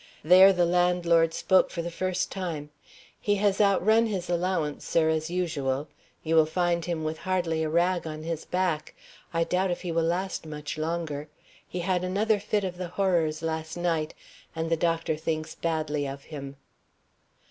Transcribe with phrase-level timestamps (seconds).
[0.23, 2.71] There the landlord spoke for the first time.
[3.19, 5.89] "He has outrun his allowance, sir, as usual.
[6.23, 8.95] You will find him with hardly a rag on his back.
[9.31, 11.29] I doubt if he will last much longer.
[11.67, 14.15] He had another fit of the horrors last night,
[14.55, 16.55] and the doctor thinks badly of him."